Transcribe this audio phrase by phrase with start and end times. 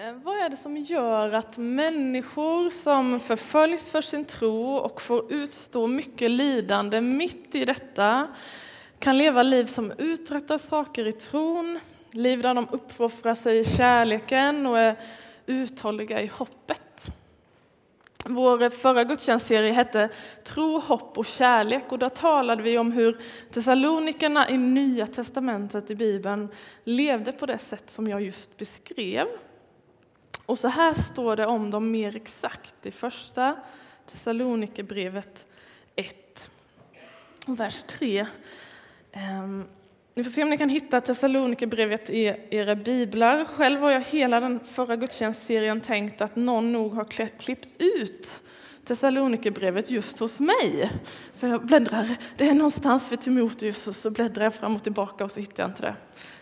[0.00, 5.32] Eh, vad är det som gör att människor som förföljs för sin tro och får
[5.32, 8.28] utstå mycket lidande mitt i detta
[8.98, 11.78] kan leva liv som uträttar saker i tron,
[12.10, 14.96] liv där de uppoffrar sig i kärleken och är
[15.46, 17.06] uthålliga i hoppet?
[18.24, 20.08] Vår förra gudstjänstserie hette
[20.44, 23.18] Tro, hopp och kärlek och där talade vi om hur
[23.50, 26.48] Thessalonikerna i Nya testamentet i Bibeln
[26.84, 29.26] levde på det sätt som jag just beskrev.
[30.46, 33.56] Och så här står det om dem mer exakt i första
[34.06, 35.46] Thessalonikerbrevet
[35.96, 36.50] 1,
[37.46, 38.26] vers 3.
[39.12, 39.64] Ehm,
[40.14, 43.44] ni får se om ni kan hitta Thessalonikerbrevet i era biblar.
[43.44, 47.04] Själv har jag hela den förra gudstjänstserien tänkt att någon nog har
[47.38, 48.30] klippt ut
[48.84, 50.90] Thessalonikerbrevet just hos mig.
[51.34, 55.24] För jag bläddrar, det är någonstans vid Timoteus och så bläddrar jag fram och tillbaka
[55.24, 55.94] och så hittar jag inte det.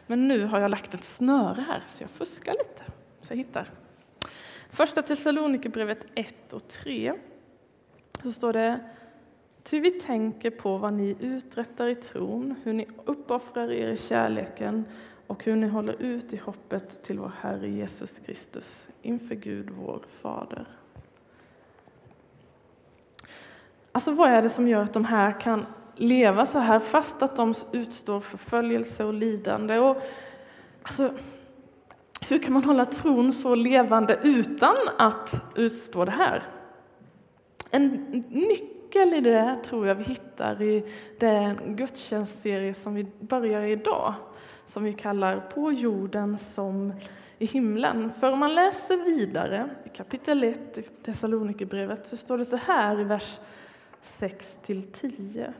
[0.06, 2.82] Men nu har jag lagt ett snöre här så jag fuskar lite
[3.22, 3.68] så jag hittar.
[4.72, 7.12] Första Thessalonikerbrevet 1 och 3
[8.22, 8.80] så står det
[9.62, 14.84] Ty vi tänker på vad ni uträttar i tron, hur ni uppoffrar er i kärleken
[15.26, 20.00] och hur ni håller ut i hoppet till vår Herre Jesus Kristus inför Gud, vår
[20.22, 20.66] Fader.
[23.92, 25.66] Alltså vad är det som gör att de här kan
[25.96, 29.78] leva så här fast att de utstår förföljelse och lidande?
[29.78, 30.02] Och,
[30.82, 31.10] alltså,
[32.28, 36.42] hur kan man hålla tron så levande ut utan att utstå det här?
[37.70, 37.92] En
[38.30, 40.84] nyckel i det tror jag vi hittar i
[41.18, 44.14] den gudstjänstserie som vi börjar idag,
[44.66, 46.92] som vi kallar På jorden som
[47.38, 48.12] i himlen.
[48.20, 53.00] För om man läser vidare i kapitel 1 i Thessalonikerbrevet så står det så här
[53.00, 53.38] i vers
[54.02, 54.58] 6
[54.92, 55.52] 10.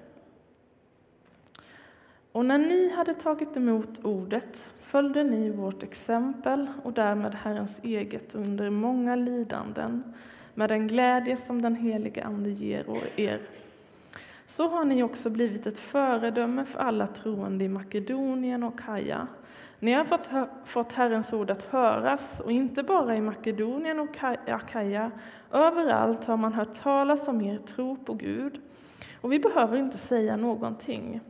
[2.32, 8.34] Och när ni hade tagit emot ordet följde ni vårt exempel och därmed Herrens eget
[8.34, 10.14] under många lidanden
[10.54, 12.84] med den glädje som den helige Ande ger
[13.16, 13.40] er.
[14.46, 19.28] Så har ni också blivit ett föredöme för alla troende i Makedonien och Kaja.
[19.78, 20.30] Ni har fått,
[20.64, 24.16] fått Herrens ord att höras, och inte bara i Makedonien och
[24.46, 25.10] Akaja.
[25.52, 28.60] Överallt har man hört talas om er tro på Gud.
[29.20, 31.20] Och vi behöver inte säga någonting.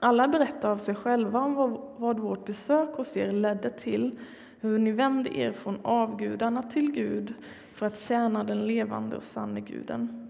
[0.00, 4.18] Alla berättar av sig själva om vad vårt besök hos er ledde till,
[4.60, 7.34] hur ni vände er från avgudarna till Gud
[7.72, 10.26] för att tjäna den levande och sanne Guden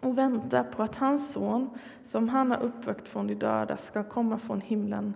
[0.00, 1.70] och vänta på att hans son,
[2.02, 5.14] som han har uppväckt från de döda, ska komma från himlen,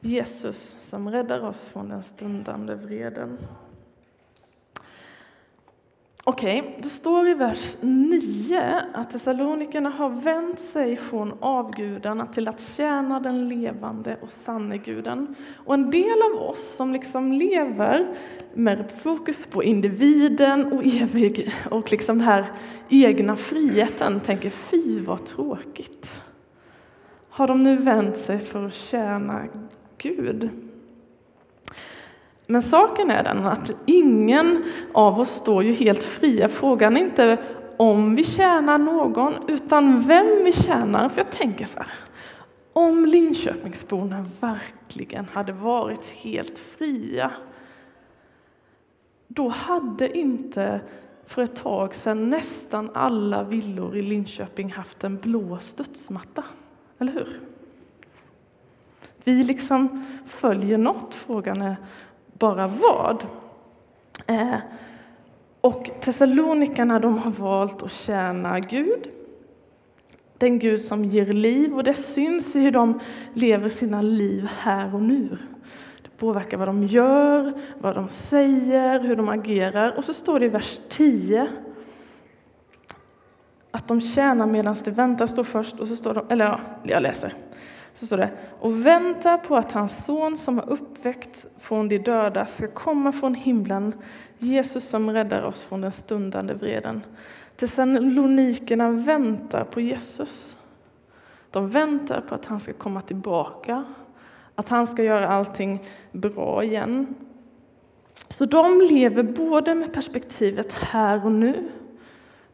[0.00, 3.38] Jesus som räddar oss från den stundande vreden.
[6.26, 12.48] Okej, okay, det står i vers 9 att Thessalonikerna har vänt sig från avgudarna till
[12.48, 15.34] att tjäna den levande och sanne guden.
[15.64, 18.06] Och en del av oss som liksom lever
[18.54, 22.46] med fokus på individen och evig och liksom den här
[22.88, 26.12] egna friheten tänker fy vad tråkigt.
[27.28, 29.42] Har de nu vänt sig för att tjäna
[29.98, 30.50] Gud?
[32.46, 36.48] Men saken är den att ingen av oss står ju helt fria.
[36.48, 37.38] Frågan är inte
[37.76, 41.08] om vi tjänar någon, utan vem vi tjänar.
[41.08, 41.92] För jag tänker så här,
[42.72, 47.30] om Linköpingsborna verkligen hade varit helt fria,
[49.28, 50.80] då hade inte
[51.26, 56.44] för ett tag sedan nästan alla villor i Linköping haft en blå studsmatta.
[56.98, 57.40] Eller hur?
[59.24, 61.14] Vi liksom följer något.
[61.14, 61.76] Frågan är
[62.38, 63.24] bara vad.
[64.26, 64.56] Eh,
[65.60, 69.08] och Thessalonikerna de har valt att tjäna Gud.
[70.38, 73.00] Den Gud som ger liv och det syns i hur de
[73.34, 75.38] lever sina liv här och nu.
[76.02, 79.96] Det påverkar vad de gör, vad de säger, hur de agerar.
[79.96, 81.48] Och så står det i vers 10
[83.70, 85.80] att de tjänar medan de väntar, står först.
[85.80, 87.32] Och så står de, eller ja, jag läser
[87.94, 92.46] så står det, och vänta på att hans son som har uppväckt från de döda
[92.46, 93.92] ska komma från himlen,
[94.38, 97.02] Jesus som räddar oss från den stundande vreden.
[97.56, 100.56] Thessalonikerna väntar på Jesus.
[101.50, 103.84] De väntar på att han ska komma tillbaka,
[104.54, 105.78] att han ska göra allting
[106.12, 107.14] bra igen.
[108.28, 111.68] Så de lever både med perspektivet här och nu,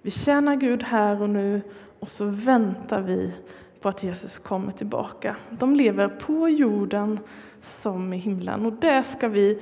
[0.03, 1.63] vi tjänar Gud här och nu
[2.01, 3.33] och så väntar vi
[3.81, 5.37] på att Jesus kommer tillbaka.
[5.51, 7.19] De lever på jorden
[7.61, 9.59] som i himlen och det ska vi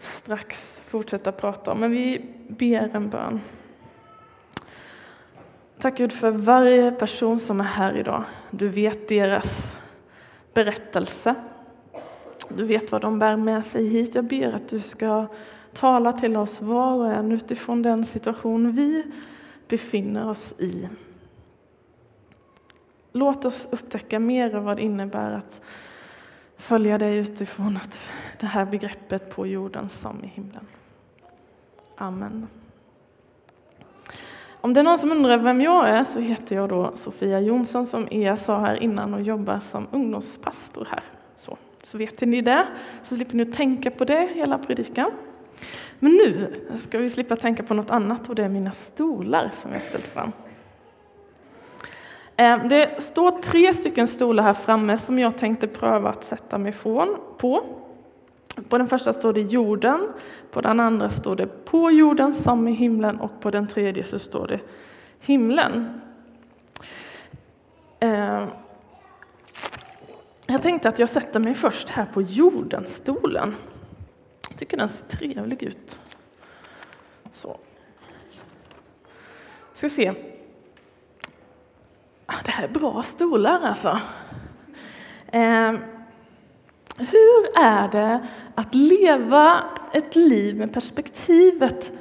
[0.00, 0.56] strax
[0.86, 1.80] fortsätta prata om.
[1.80, 3.40] Men vi ber en bön.
[5.78, 8.22] Tack Gud för varje person som är här idag.
[8.50, 9.72] Du vet deras
[10.54, 11.34] berättelse.
[12.48, 14.14] Du vet vad de bär med sig hit.
[14.14, 15.26] Jag ber att du ska
[15.72, 19.04] tala till oss var och en utifrån den situation vi
[19.68, 20.88] befinner oss i.
[23.12, 25.60] Låt oss upptäcka mer av vad det innebär att
[26.56, 27.98] följa dig utifrån att
[28.40, 30.66] det här begreppet på jorden som i himlen.
[31.96, 32.46] Amen.
[34.60, 37.86] Om det är någon som undrar vem jag är så heter jag då Sofia Jonsson
[37.86, 41.02] som Ea sa här innan och jobbar som ungdomspastor här.
[41.38, 42.66] Så, så vet ni det,
[43.02, 45.10] så slipper ni tänka på det hela predikan.
[45.98, 49.72] Men nu ska vi slippa tänka på något annat och det är mina stolar som
[49.72, 50.32] jag ställt fram.
[52.40, 56.72] Eh, det står tre stycken stolar här framme som jag tänkte pröva att sätta mig
[57.38, 57.62] på.
[58.68, 60.08] På den första står det jorden,
[60.50, 64.18] på den andra står det på jorden som i himlen och på den tredje så
[64.18, 64.60] står det
[65.20, 66.00] himlen.
[68.00, 68.44] Eh,
[70.46, 73.54] jag tänkte att jag sätter mig först här på jordenstolen.
[74.48, 75.98] Jag tycker den ser trevlig ut.
[77.32, 77.56] Så.
[79.74, 80.14] Ska se.
[82.32, 83.98] Ah, det här är bra stolar alltså.
[85.32, 85.72] Eh,
[86.98, 88.20] hur är det
[88.54, 91.92] att leva ett liv med perspektivet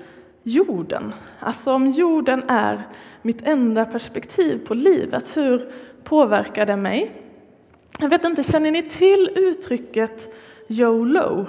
[0.44, 1.14] jorden?
[1.40, 2.82] Alltså om jorden är
[3.22, 5.72] mitt enda perspektiv på livet, hur
[6.04, 7.12] påverkar det mig?
[8.00, 10.34] Jag vet inte, känner ni till uttrycket
[10.68, 11.48] YOLO?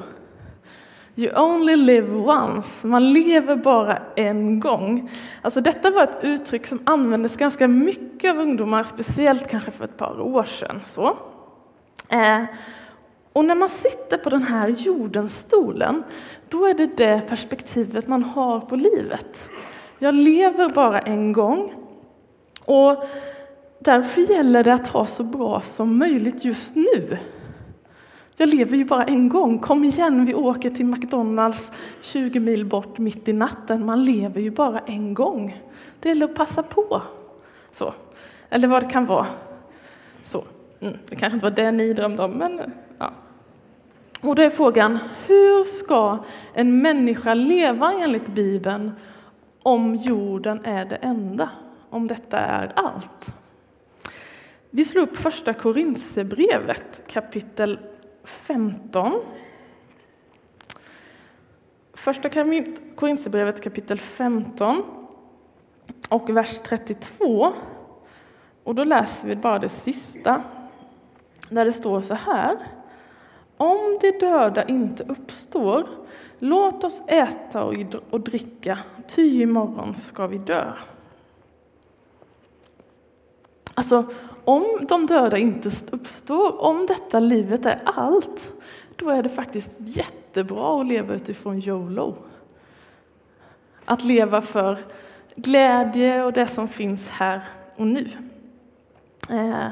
[1.17, 2.87] You only live once.
[2.87, 5.11] Man lever bara en gång.
[5.43, 9.97] Alltså detta var ett uttryck som användes ganska mycket av ungdomar, speciellt kanske för ett
[9.97, 10.81] par år sedan.
[10.95, 11.17] Så.
[12.09, 12.45] Eh,
[13.33, 16.03] och när man sitter på den här jordenstolen,
[16.49, 19.49] då är det det perspektivet man har på livet.
[19.99, 21.75] Jag lever bara en gång.
[22.65, 23.05] Och
[23.79, 27.19] därför gäller det att ha så bra som möjligt just nu.
[28.40, 29.58] Jag lever ju bara en gång.
[29.58, 31.70] Kom igen, vi åker till McDonalds
[32.00, 33.87] 20 mil bort mitt i natten.
[33.87, 35.60] Man lever ju bara en gång.
[36.00, 37.02] Det gäller att passa på.
[37.70, 37.94] Så.
[38.50, 39.26] Eller vad det kan vara.
[40.25, 40.44] Så.
[40.81, 40.96] Mm.
[41.08, 42.60] Det kanske inte var det ni drömde om, men
[42.98, 43.12] ja.
[44.20, 46.19] Och då är frågan, hur ska
[46.54, 48.92] en människa leva enligt Bibeln
[49.62, 51.50] om jorden är det enda?
[51.90, 53.32] Om detta är allt?
[54.70, 57.78] Vi slår upp första Korintsebrevet kapitel
[58.25, 59.20] 15.
[61.93, 62.28] Första
[62.94, 64.82] Korinthierbrevet kapitel 15
[66.08, 67.52] och vers 32.
[68.64, 70.43] Och då läser vi bara det sista,
[71.49, 72.56] där det står så här.
[73.56, 75.87] Om de döda inte uppstår,
[76.38, 77.64] låt oss äta
[78.11, 80.73] och dricka, ty imorgon ska vi dö.
[83.81, 84.05] Alltså,
[84.44, 88.50] om de döda inte uppstår, om detta livet är allt,
[88.97, 92.17] då är det faktiskt jättebra att leva utifrån YOLO.
[93.85, 94.79] Att leva för
[95.37, 97.41] glädje och det som finns här
[97.77, 98.09] och nu.
[99.31, 99.71] Eh,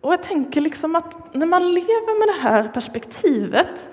[0.00, 3.88] och jag tänker liksom att när man lever med det här perspektivet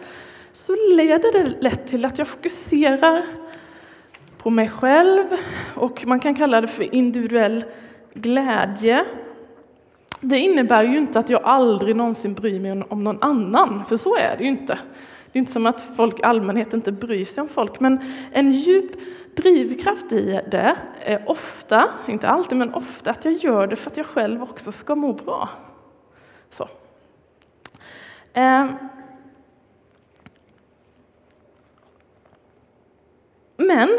[0.54, 3.26] så leder det lätt till att jag fokuserar
[4.38, 5.26] på mig själv
[5.76, 7.64] och man kan kalla det för individuell
[8.14, 9.06] glädje.
[10.22, 14.16] Det innebär ju inte att jag aldrig någonsin bryr mig om någon annan, för så
[14.16, 14.80] är det ju inte.
[15.32, 18.00] Det är inte som att folk i allmänhet inte bryr sig om folk, men
[18.32, 18.92] en djup
[19.36, 23.98] drivkraft i det är ofta, inte alltid, men ofta att jag gör det för att
[23.98, 25.50] jag själv också ska må bra.
[26.50, 26.68] Så.
[28.34, 28.68] Ehm.
[33.58, 33.90] Men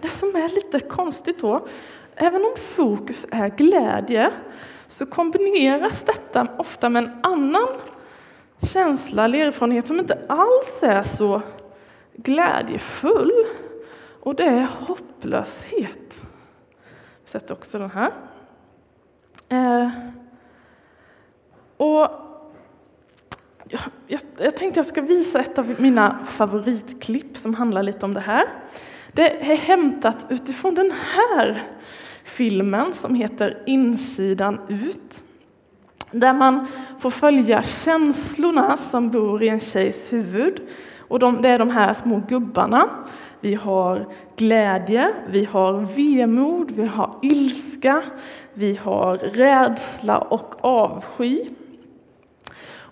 [0.00, 1.66] det som är lite konstigt då,
[2.16, 4.30] även om fokus är glädje,
[4.88, 7.68] så kombineras detta ofta med en annan
[8.72, 11.42] känsla eller erfarenhet som inte alls är så
[12.16, 13.32] glädjefull.
[14.20, 16.20] Och det är hopplöshet.
[17.24, 18.12] Sätt också den här.
[19.48, 19.88] Eh.
[21.76, 22.08] Och
[23.68, 28.14] jag, jag, jag tänkte jag ska visa ett av mina favoritklipp som handlar lite om
[28.14, 28.48] det här.
[29.14, 31.62] Det är hämtat utifrån den här
[32.24, 35.22] filmen som heter Insidan ut.
[36.10, 36.66] Där man
[36.98, 40.60] får följa känslorna som bor i en tjejs huvud.
[40.98, 42.88] Och de, det är de här små gubbarna.
[43.40, 48.02] Vi har glädje, vi har vemod, vi har ilska,
[48.54, 51.44] vi har rädsla och avsky.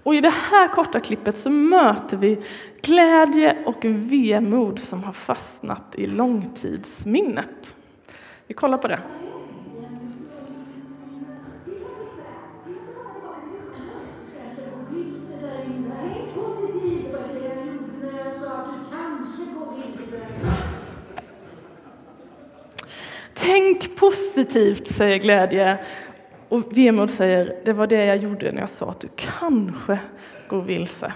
[0.02, 2.38] Och i det här korta klippet så möter vi
[2.82, 7.74] glädje och vemod som har fastnat i långtidsminnet.
[8.46, 8.98] Vi kollar på det.
[23.34, 25.78] Tänk positivt, säger glädje.
[26.50, 29.98] Och vemod säger, det var det jag gjorde när jag sa att du kanske
[30.48, 31.12] går vilse.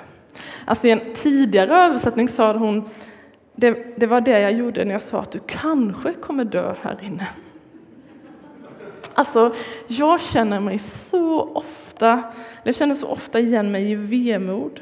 [0.65, 2.89] Alltså i en tidigare översättning sa hon,
[3.55, 6.99] det, det var det jag gjorde när jag sa att du kanske kommer dö här
[7.03, 7.29] inne.
[9.15, 9.55] Alltså,
[9.87, 12.23] jag känner mig så ofta,
[12.63, 14.81] jag känner så ofta igen mig i vemod.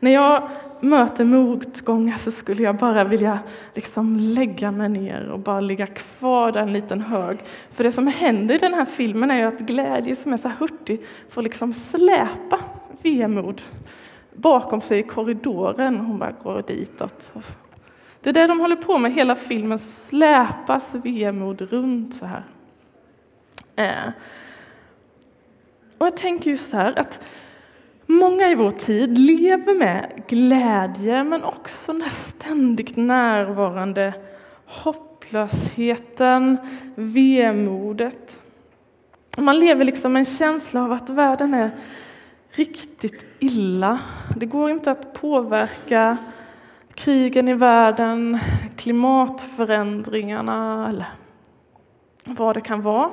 [0.00, 0.48] När jag
[0.82, 3.38] möter motgångar så skulle jag bara vilja
[3.74, 7.38] liksom lägga mig ner och bara ligga kvar där en liten hög.
[7.70, 10.50] För det som händer i den här filmen är ju att glädje som är så
[10.58, 12.58] hurtig får liksom släpa
[13.02, 13.62] vemod
[14.34, 16.00] bakom sig i korridoren.
[16.00, 17.32] Hon bara går ditåt.
[18.20, 22.42] Det är det de håller på med hela filmen, släpas vemod runt så här.
[23.76, 24.12] Eh.
[25.98, 27.20] Och jag tänker just här att
[28.06, 34.14] många i vår tid lever med glädje men också den ständigt närvarande
[34.66, 36.58] hopplösheten,
[36.94, 38.40] vemodet.
[39.38, 41.70] Man lever liksom med en känsla av att världen är
[42.50, 43.98] riktigt illa.
[44.36, 46.16] Det går inte att påverka
[46.94, 48.38] krigen i världen,
[48.76, 51.06] klimatförändringarna eller
[52.24, 53.10] vad det kan vara.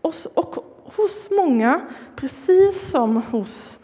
[0.00, 0.56] Och, och
[0.96, 1.80] hos många,
[2.16, 3.77] precis som hos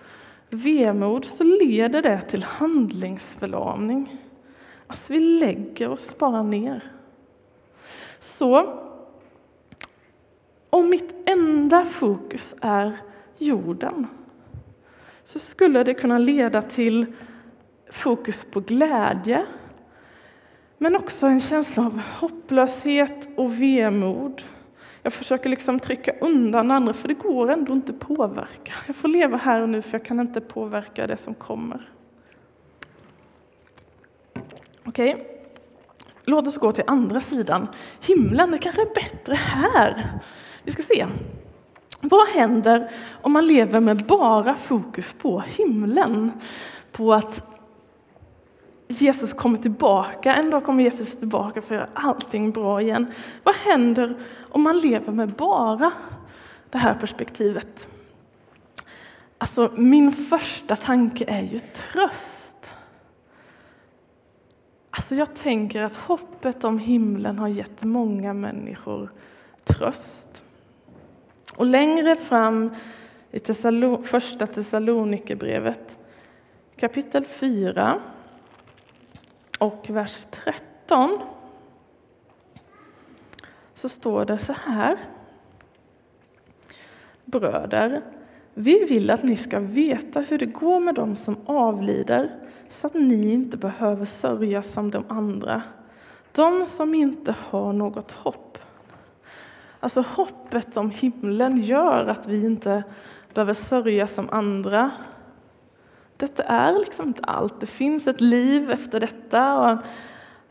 [0.55, 4.09] vemod, så leder det till handlingsförlamning.
[4.87, 6.83] Alltså vi lägger oss bara ner.
[8.19, 8.81] Så
[10.71, 12.97] om mitt enda fokus är
[13.39, 14.07] jorden
[15.25, 17.07] så skulle det kunna leda till
[17.91, 19.47] fokus på glädje
[20.79, 24.43] men också en känsla av hopplöshet och vemod.
[25.07, 28.73] Jag försöker liksom trycka undan andra, för det går ändå inte att påverka.
[28.87, 31.89] Jag får leva här och nu, för jag kan inte påverka det som kommer.
[34.85, 35.25] Okej, okay.
[36.25, 37.69] låt oss gå till andra sidan.
[38.01, 40.09] Himlen, det kanske är bättre här.
[40.63, 41.07] Vi ska se.
[42.01, 42.91] Vad händer
[43.23, 46.33] om man lever med bara fokus på himlen?
[46.93, 47.54] På att
[49.03, 53.07] Jesus kommer tillbaka, en dag kommer Jesus tillbaka för att göra allting bra igen.
[53.43, 54.15] Vad händer
[54.51, 55.93] om man lever med bara
[56.71, 57.87] det här perspektivet?
[59.39, 62.71] Alltså, min första tanke är ju tröst.
[64.91, 69.11] Alltså, jag tänker att hoppet om himlen har gett många människor
[69.65, 70.43] tröst.
[71.57, 72.71] Och längre fram
[73.31, 75.99] i Thessalon, första Thessalonikerbrevet
[76.77, 78.01] kapitel 4
[79.65, 81.19] och vers 13
[83.75, 84.97] så står det så här.
[87.25, 88.01] Bröder,
[88.55, 92.31] vi vill att ni ska veta hur det går med dem som avlider
[92.69, 95.63] så att ni inte behöver sörja som de andra,
[96.33, 98.59] de som inte har något hopp.
[99.81, 102.85] Alltså hoppet om himlen gör att vi inte
[103.35, 104.91] behöver sörja som andra,
[106.17, 107.61] detta är liksom inte allt.
[107.61, 109.79] Det finns ett liv efter detta och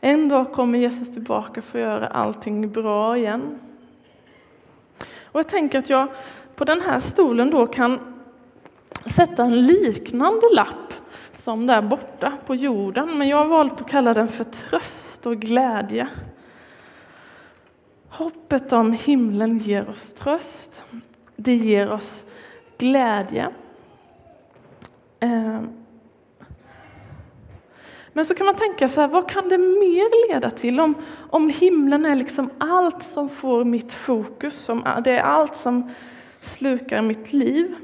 [0.00, 3.58] en dag kommer Jesus tillbaka för att göra allting bra igen.
[5.24, 6.08] Och jag tänker att jag
[6.56, 8.00] på den här stolen då kan
[9.06, 10.94] sätta en liknande lapp
[11.34, 15.36] som där borta på jorden, men jag har valt att kalla den för tröst och
[15.36, 16.08] glädje.
[18.08, 20.82] Hoppet om himlen ger oss tröst.
[21.36, 22.24] Det ger oss
[22.78, 23.50] glädje.
[25.24, 25.68] Ehm.
[28.12, 30.94] Men så kan man tänka så här, vad kan det mer leda till om,
[31.30, 35.90] om himlen är liksom allt som får mitt fokus, som, det är allt som
[36.40, 37.74] slukar mitt liv?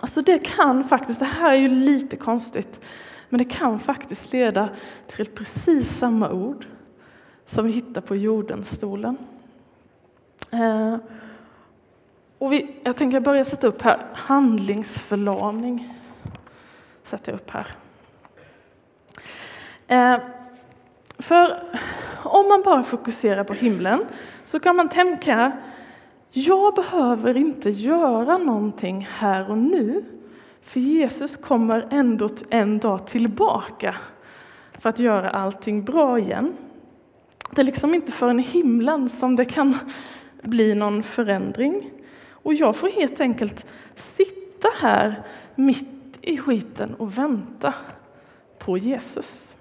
[0.00, 2.80] Alltså det kan faktiskt, det här är ju lite konstigt,
[3.28, 4.68] men det kan faktiskt leda
[5.06, 6.66] till precis samma ord
[7.46, 9.16] som vi hittar på jordenstolen.
[10.50, 10.96] Eh,
[12.38, 16.01] och vi, jag tänker börja sätta upp här, handlingsförlamning
[17.12, 17.66] sätter jag upp här.
[19.86, 20.20] Eh,
[21.18, 21.62] för
[22.22, 24.04] om man bara fokuserar på himlen
[24.44, 25.52] så kan man tänka,
[26.30, 30.04] jag behöver inte göra någonting här och nu,
[30.62, 33.94] för Jesus kommer ändå en dag tillbaka
[34.78, 36.52] för att göra allting bra igen.
[37.50, 39.78] Det är liksom inte förrän i himlen som det kan
[40.42, 41.90] bli någon förändring.
[42.30, 45.14] Och jag får helt enkelt sitta här
[45.54, 47.74] mitt i skiten och vänta
[48.58, 49.54] på Jesus.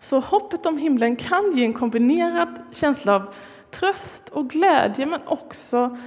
[0.00, 3.34] Så hoppet om himlen kan ge en kombinerad känsla av
[3.70, 5.98] tröst och glädje men också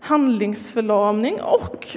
[0.00, 1.96] handlingsförlamning och,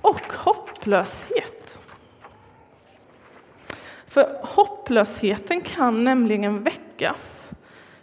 [0.00, 1.78] och hopplöshet.
[4.06, 7.42] För hopplösheten kan nämligen väckas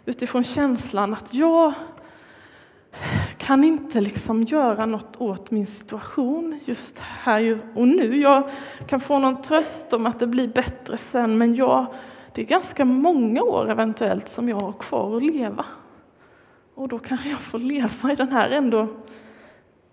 [0.04, 1.74] utifrån känslan att jag
[3.42, 8.20] kan inte liksom göra något åt min situation just här och nu.
[8.20, 8.50] Jag
[8.86, 11.86] kan få någon tröst om att det blir bättre sen, men jag,
[12.32, 15.64] det är ganska många år eventuellt som jag har kvar att leva.
[16.74, 18.88] Och då kanske jag får leva i den här ändå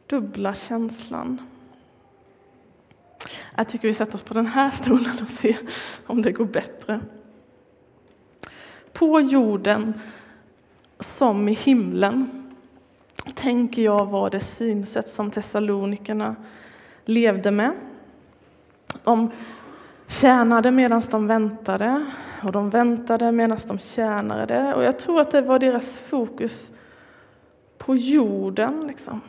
[0.08, 1.42] dubbla känslan.
[3.56, 5.58] Jag tycker vi sätter oss på den här stolen och ser
[6.06, 7.00] om det går bättre.
[8.94, 9.94] På jorden
[11.00, 12.39] som i himlen
[13.36, 16.36] tänker jag var det synsätt som Thessalonikerna
[17.06, 17.72] levde med.
[19.04, 19.32] De
[20.08, 22.06] tjänade medan de väntade
[22.44, 24.74] och de väntade medan de tjänade.
[24.76, 26.72] Och jag tror att det var deras fokus
[27.78, 29.22] på jorden, liksom.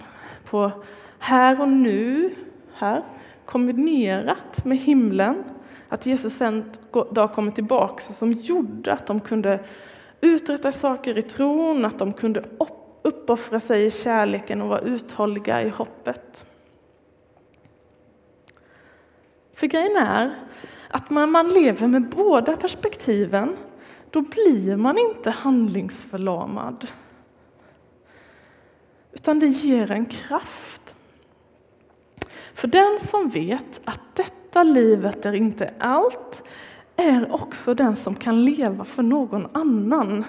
[0.51, 0.71] på
[1.19, 2.35] här och nu,
[2.75, 3.03] här,
[3.45, 5.45] kombinerat med himlen.
[5.89, 6.65] Att Jesus en
[7.11, 9.61] dag kommer tillbaka som gjorde att de kunde
[10.21, 12.43] uträtta saker i tron, att de kunde
[13.03, 16.45] uppoffra sig i kärleken och vara uthålliga i hoppet.
[19.55, 20.35] För grejen är
[20.89, 23.57] att när man lever med båda perspektiven,
[24.11, 26.87] då blir man inte handlingsförlamad.
[29.13, 30.95] Utan det ger en kraft.
[32.55, 36.43] För den som vet att detta livet är inte allt,
[36.97, 40.25] är också den som kan leva för någon annan.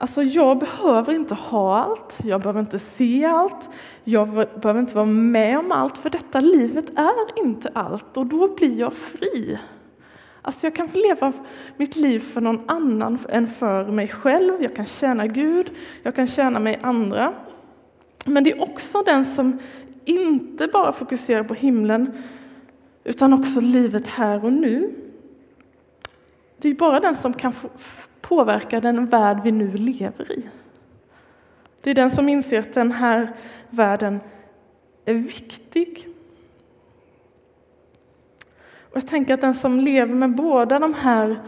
[0.00, 3.68] Alltså jag behöver inte ha allt, jag behöver inte se allt,
[4.04, 8.54] jag behöver inte vara med om allt, för detta livet är inte allt och då
[8.54, 9.58] blir jag fri.
[10.42, 11.32] Alltså jag kan få leva
[11.76, 15.70] mitt liv för någon annan än för mig själv, jag kan tjäna Gud,
[16.02, 17.34] jag kan tjäna mig andra.
[18.26, 19.58] Men det är också den som
[20.04, 22.12] inte bara fokuserar på himlen,
[23.04, 24.94] utan också livet här och nu.
[26.58, 27.52] Det är bara den som kan
[28.30, 30.48] påverkar den värld vi nu lever i.
[31.80, 33.32] Det är den som inser att den här
[33.70, 34.20] världen
[35.04, 36.08] är viktig.
[38.90, 41.40] Och jag tänker att den som lever med båda de här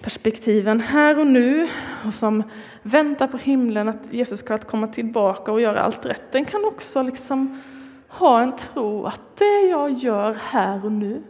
[0.00, 1.68] perspektiven här och nu
[2.06, 2.42] och som
[2.82, 7.02] väntar på himlen att Jesus ska komma tillbaka och göra allt rätt, den kan också
[7.02, 7.62] liksom
[8.08, 11.22] ha en tro att det jag gör här och nu,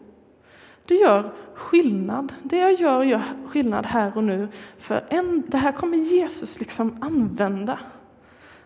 [0.87, 2.33] det gör skillnad.
[2.43, 4.49] Det jag gör gör skillnad här och nu.
[4.79, 7.79] För en, det här kommer Jesus liksom använda.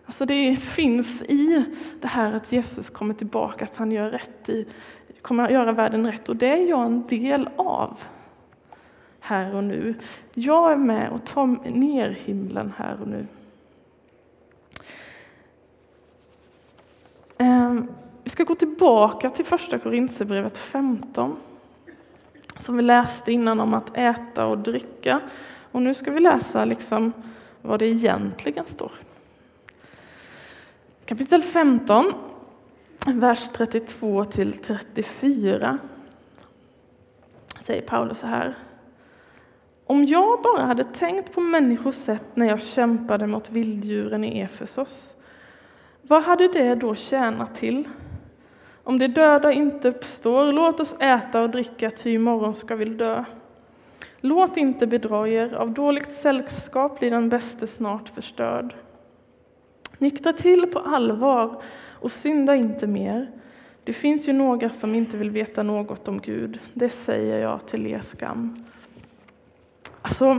[0.06, 1.64] Alltså det finns i
[2.00, 4.66] det här att Jesus kommer tillbaka, att han gör rätt i,
[5.22, 6.28] kommer att göra världen rätt.
[6.28, 8.00] Och det är jag en del av
[9.20, 9.94] här och nu.
[10.34, 13.26] Jag är med och tar ner himlen här och nu.
[17.38, 17.88] Ehm,
[18.24, 21.36] vi ska gå tillbaka till första Korinthierbrevet 15
[22.58, 25.20] som vi läste innan om att äta och dricka.
[25.72, 27.12] Och nu ska vi läsa liksom
[27.62, 28.92] vad det egentligen står.
[31.04, 32.12] Kapitel 15,
[33.06, 35.78] vers 32 till 34
[37.66, 38.54] säger Paulus så här.
[39.86, 45.14] Om jag bara hade tänkt på människors sätt när jag kämpade mot vilddjuren i Efesos,
[46.02, 47.88] vad hade det då tjänat till?
[48.86, 53.24] Om de döda inte uppstår, låt oss äta och dricka, ty imorgon ska vi dö.
[54.20, 58.74] Låt inte bedra er, av dåligt sällskap blir den bäste snart förstörd.
[59.98, 61.62] Nyktra till på allvar
[62.00, 63.30] och synda inte mer.
[63.84, 67.86] Det finns ju några som inte vill veta något om Gud, det säger jag till
[67.86, 68.64] er skam.
[70.02, 70.38] Alltså,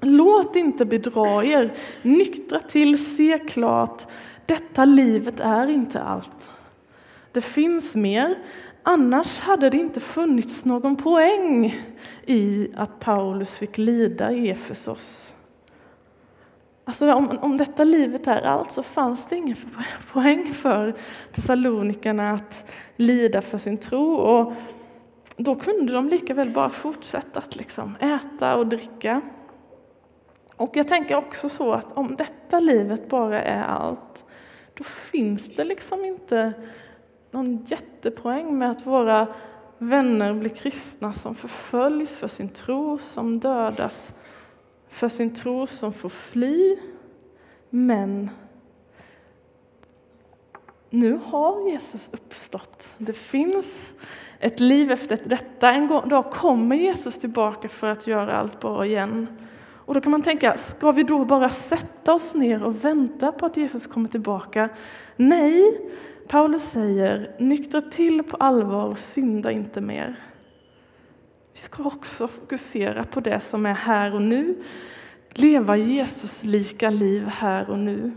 [0.00, 4.06] låt inte bedra er, nyktra till, se klart,
[4.46, 6.48] detta livet är inte allt.
[7.38, 8.38] Det finns mer.
[8.82, 11.74] Annars hade det inte funnits någon poäng
[12.26, 15.32] i att Paulus fick lida i Efesos.
[16.84, 19.56] Alltså om, om detta livet är allt så fanns det ingen
[20.12, 20.94] poäng för
[21.32, 24.14] Thessalonikerna att lida för sin tro.
[24.14, 24.52] Och
[25.36, 29.20] då kunde de lika väl bara fortsätta att liksom äta och dricka.
[30.56, 34.24] Och jag tänker också så att om detta livet bara är allt,
[34.74, 36.52] då finns det liksom inte
[37.30, 39.26] någon jättepoäng med att våra
[39.78, 44.12] vänner blir kristna som förföljs för sin tro, som dödas
[44.88, 46.76] för sin tro, som får fly.
[47.70, 48.30] Men
[50.90, 52.88] nu har Jesus uppstått.
[52.98, 53.92] Det finns
[54.40, 55.72] ett liv efter detta.
[55.72, 59.26] En dag kommer Jesus tillbaka för att göra allt bra igen.
[59.88, 63.46] Och då kan man tänka, ska vi då bara sätta oss ner och vänta på
[63.46, 64.68] att Jesus kommer tillbaka?
[65.16, 65.80] Nej,
[66.28, 70.16] Paulus säger, nyktra till på allvar och synda inte mer.
[71.52, 74.62] Vi ska också fokusera på det som är här och nu.
[75.30, 78.12] Leva Jesus lika liv här och nu.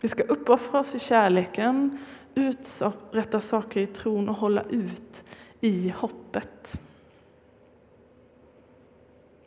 [0.00, 1.98] Vi ska uppoffra oss i kärleken,
[2.34, 5.24] uträtta saker i tron och hålla ut
[5.60, 6.80] i hoppet.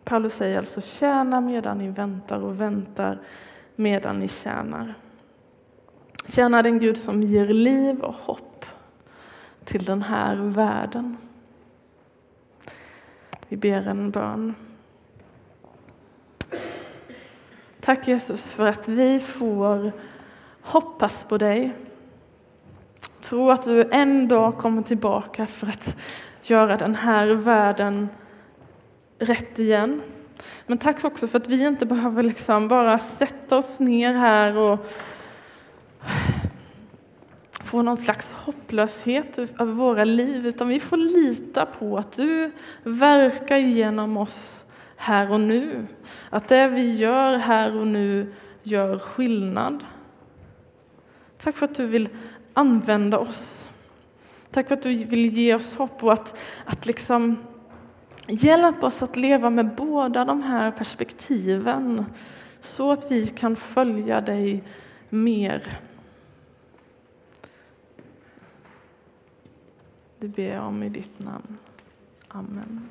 [0.04, 3.20] Paulus säger alltså tjäna medan ni väntar och väntar
[3.76, 4.94] medan ni tjänar.
[6.28, 8.66] Tjäna den Gud som ger liv och hopp
[9.64, 11.18] till den här världen.
[13.48, 14.56] Vi ber en bön.
[17.82, 19.92] Tack Jesus för att vi får
[20.62, 21.74] hoppas på dig.
[23.22, 25.96] Tro att du en dag kommer tillbaka för att
[26.44, 28.10] göra den här världen
[29.20, 30.02] rätt igen.
[30.68, 34.88] Men tack också för att vi inte behöver liksom bara sätta oss ner här och
[37.72, 42.52] få någon slags hopplöshet över våra liv, utan vi får lita på att du
[42.84, 44.64] verkar genom oss
[44.96, 45.88] här och nu.
[46.30, 49.84] Att det vi gör här och nu gör skillnad.
[51.38, 52.10] Tack för att du vill
[52.54, 53.68] använda oss.
[54.52, 57.38] Tack för att du vill ge oss hopp och att, att liksom
[58.28, 62.06] hjälpa oss att leva med båda de här perspektiven
[62.62, 64.64] så att vi kan följa dig
[65.10, 65.64] mer.
[70.22, 71.58] Det ber jag om i ditt namn.
[72.28, 72.90] Amen.